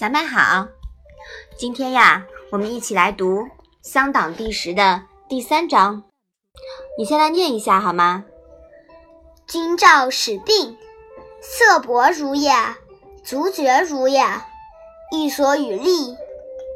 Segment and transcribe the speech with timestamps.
[0.00, 0.66] 小麦好，
[1.58, 3.42] 今天呀，我们一起来读
[3.82, 6.04] 《乡党第十》的第三章。
[6.96, 8.24] 你先来念一下好吗？
[9.46, 10.78] 君照使病，
[11.42, 12.50] 色薄如也，
[13.22, 14.24] 足厥如也。
[15.14, 16.16] 欲所与立，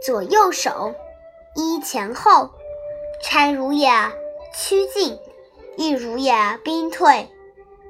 [0.04, 0.94] 左右手，
[1.56, 2.50] 揖前后。
[3.22, 3.88] 差如也，
[4.54, 5.16] 趋近；
[5.78, 7.30] 欲如也，兵退，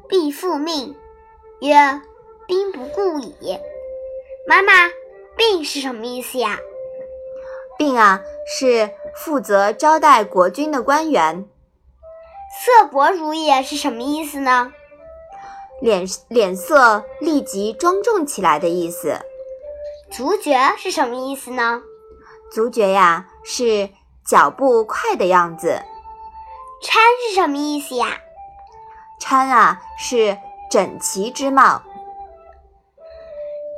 [0.09, 0.95] 必复命。
[1.61, 2.01] 曰：
[2.47, 3.59] 兵不顾矣。
[4.47, 4.73] 妈妈。
[5.37, 6.59] 病是什么意思呀？
[7.77, 11.49] 病啊，是负责招待国君的官员。
[12.57, 14.73] 色薄如也是什么意思呢？
[15.81, 19.19] 脸脸色立即庄重起来的意思。
[20.11, 21.83] 足厥是什么意思呢？
[22.53, 23.91] 足厥呀，是
[24.25, 25.83] 脚步快的样子。
[26.81, 26.93] 婵
[27.27, 28.19] 是什么意思呀？
[29.21, 30.39] 婵啊，是
[30.71, 31.83] 整齐之貌。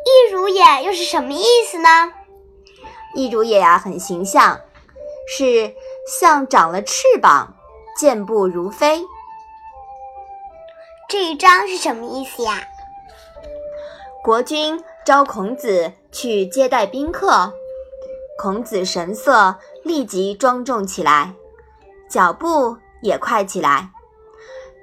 [0.07, 1.89] 一如也又是什么意思呢？
[3.17, 4.61] 一如也呀，很形象，
[5.27, 5.75] 是
[6.07, 7.57] 像长了翅膀，
[7.99, 9.05] 健步如飞。
[11.09, 12.63] 这一章是什么意思呀？
[14.23, 17.53] 国君召孔子去接待宾客，
[18.39, 21.35] 孔子神色立即庄重起来，
[22.09, 23.91] 脚步也快起来。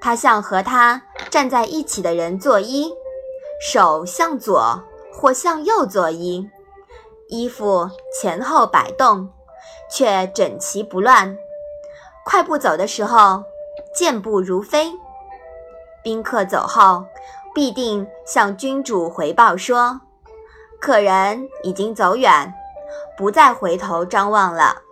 [0.02, 2.92] 他向和他站在一起的人作揖，
[3.58, 4.82] 手向左。
[5.16, 6.50] 或向右作揖，
[7.28, 7.88] 衣服
[8.20, 9.30] 前后摆动，
[9.88, 11.36] 却整齐不乱。
[12.24, 13.44] 快步走的时候，
[13.94, 14.92] 健步如飞。
[16.02, 17.04] 宾客走后，
[17.54, 20.00] 必定向君主回报说
[20.80, 22.52] ：“客人已经走远，
[23.16, 24.82] 不再回头张望了。”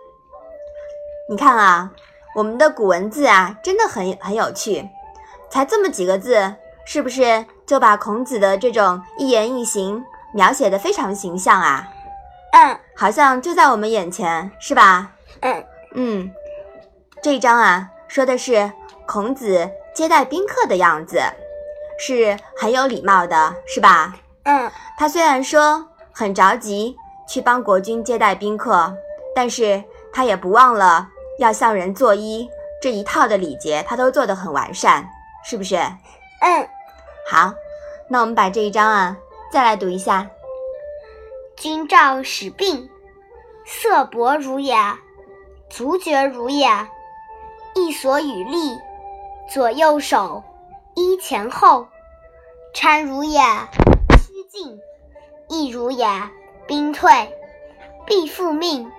[1.28, 1.90] 你看啊，
[2.34, 4.88] 我们的古文字啊，真的很很有趣，
[5.50, 6.54] 才这么几个字，
[6.86, 10.04] 是不是就把孔子的这种一言一行？
[10.34, 11.88] 描写的非常形象啊，
[12.52, 15.12] 嗯，好像就在我们眼前，是吧？
[15.40, 16.30] 嗯嗯，
[17.22, 18.70] 这一章啊，说的是
[19.06, 21.20] 孔子接待宾客的样子，
[21.98, 24.14] 是很有礼貌的，是吧？
[24.44, 26.96] 嗯，他虽然说很着急
[27.28, 28.94] 去帮国君接待宾客，
[29.34, 29.82] 但是
[30.12, 32.48] 他也不忘了要向人作揖
[32.80, 35.06] 这一套的礼节，他都做得很完善，
[35.44, 35.76] 是不是？
[35.76, 36.66] 嗯，
[37.28, 37.52] 好，
[38.08, 39.16] 那我们把这一章啊。
[39.52, 40.30] 再来读一下。
[41.56, 42.88] 君照使病，
[43.66, 44.74] 色薄如也，
[45.68, 46.66] 足厥如也。
[47.74, 48.78] 一所与立，
[49.52, 50.42] 左右手，
[50.94, 51.86] 一前后。
[52.74, 53.40] 搀如也，
[54.16, 54.78] 趋近；
[55.50, 56.06] 亦如也，
[56.66, 57.10] 兵退，
[58.06, 58.90] 必复命。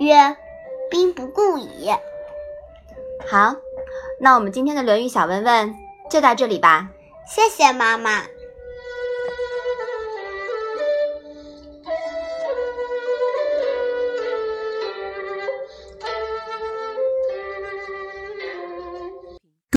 [0.00, 0.36] 曰：
[0.90, 1.90] 兵不顾矣。
[3.26, 3.56] 好，
[4.20, 5.74] 那我们今天的《论语》小问问
[6.10, 6.90] 就到这里吧。
[7.26, 8.22] 谢谢妈妈。